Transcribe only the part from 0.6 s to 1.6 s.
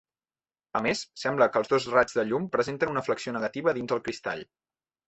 A més, sembla